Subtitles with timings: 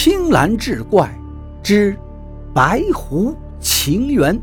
[0.00, 1.12] 青蓝志怪
[1.60, 1.98] 之
[2.54, 4.40] 白狐情缘。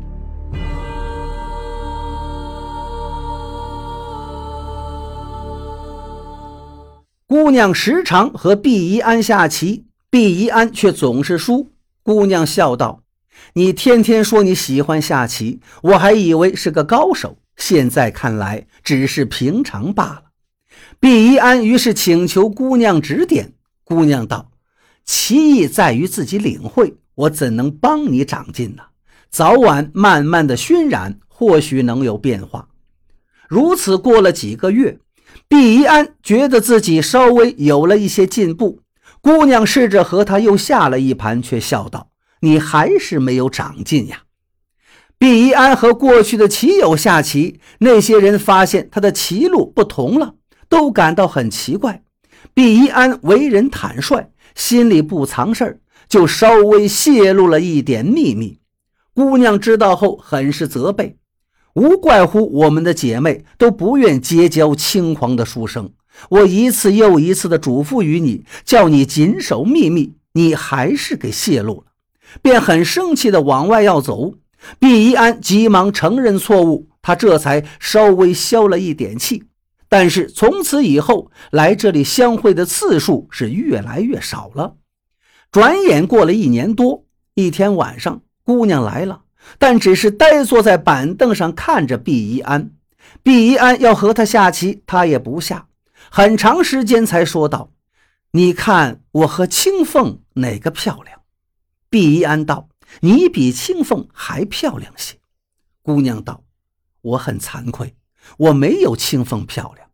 [7.26, 11.70] 姑娘时常和毕宜安下棋，毕宜安却总是输。
[12.02, 13.00] 姑娘笑道
[13.54, 20.22] ：“你天天说你喜欢下棋，我还以为是个高手，现在看来只是平常罢了。”
[21.00, 23.54] 毕宜安于是请求姑娘指点。
[23.84, 24.50] 姑娘道
[25.06, 28.82] ：“棋艺在于自己领会，我怎能帮你长进呢？
[29.30, 32.68] 早晚慢慢的熏染，或许能有变化。”
[33.48, 34.98] 如此过了几个月。
[35.48, 38.80] 毕宜安觉得自己稍微有了一些进步，
[39.20, 42.10] 姑娘试着和他又下了一盘，却笑道
[42.40, 44.22] ：“你还是没有长进呀。”
[45.18, 50.34] 毕宜安和过去的棋友下棋，那些人发现他的棋路不同了，
[50.68, 52.02] 都感到很奇怪。
[52.54, 58.58] 毕宜安为人坦率，心里不藏事儿，就稍微泄露了一点秘密。
[59.14, 61.18] 姑娘知道后，很是责备。
[61.74, 65.92] 无怪乎我们的姐妹都不愿结交轻狂的书生。
[66.30, 71.84] 我一次又一次的嘱咐于你，叫你谨守秘密，你还是给泄露了，
[72.40, 74.32] 便很生气的往外要走。
[74.78, 79.44] 毕一安急忙承认错误，他这才稍微消了一点气。
[79.88, 84.76] 但是从此以后，来这里相会的次数是越来越少了。
[85.50, 89.22] 转眼过了一年多，一天晚上，姑娘来了。
[89.58, 92.72] 但只是呆坐在板凳上看着毕一安，
[93.22, 95.68] 毕一安要和他下棋，他也不下，
[96.10, 97.70] 很长时间才说道
[98.32, 101.20] ：“你看我和青凤哪个漂亮？”
[101.88, 102.68] 毕一安道
[103.02, 105.14] ：“你比青凤还漂亮些。”
[105.80, 106.42] 姑娘道
[107.00, 107.94] ：“我很惭愧，
[108.38, 109.88] 我没有清风漂亮，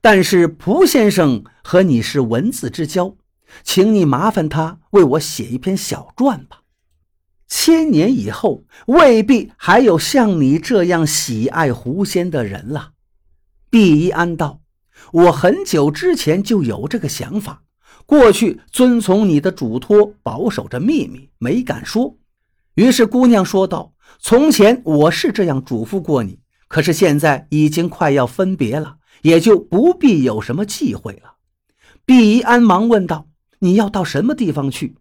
[0.00, 3.16] 但是蒲先生和你是文字之交，
[3.62, 6.62] 请你麻烦他为我写一篇小传吧。”
[7.48, 12.92] 千年以后，未必还有像你这样喜爱狐仙的人了。
[13.68, 14.62] 毕一安道
[15.12, 17.64] ：“我很久之前就有这个想法，
[18.06, 22.16] 过去遵从你的嘱托，保守着秘密，没敢说。”
[22.74, 26.38] 于是姑娘说道：“从前我是这样嘱咐过你，
[26.72, 31.34] 可是现在已经快要分别了，也就不必有什么忌讳了。”
[32.06, 33.26] 毕宜安忙问道
[33.60, 34.96] ：“你要到什么地方去？”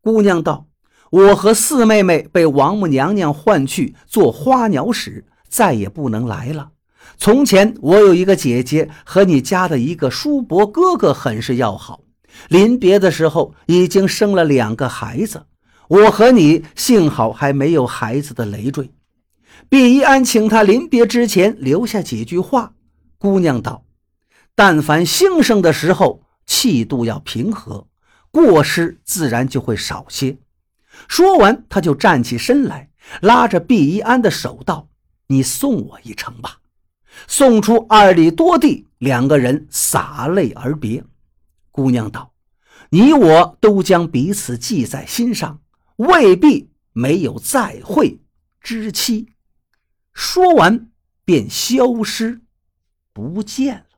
[0.00, 0.66] 姑娘道。
[1.10, 6.70] 我和四妹妹被王母娘娘唤去做花鸟使，再也不能来了。
[7.18, 12.00] 从前我有一个姐姐，和你家的一个叔伯哥哥很是要好，
[12.48, 15.44] 临别的时候已经生了两个孩子。
[15.88, 18.90] 我和你幸好还没有孩子的累赘。
[19.72, 22.74] 毕一安请他临别之前留下几句话。
[23.16, 23.86] 姑娘道
[24.54, 27.86] ：“但凡兴盛的时候，气度要平和，
[28.30, 30.36] 过失自然就会少些。”
[31.08, 32.90] 说完，他就站起身来，
[33.22, 34.90] 拉着毕一安的手道
[35.28, 36.58] ：“你送我一程吧。”
[37.26, 41.02] 送出二里多地，两个人洒泪而别。
[41.70, 42.34] 姑娘道
[42.92, 45.62] ：“你我都将彼此记在心上，
[45.96, 48.20] 未必没有再会
[48.60, 49.28] 之期。”
[50.14, 50.90] 说完，
[51.24, 52.42] 便消失
[53.12, 53.91] 不见了。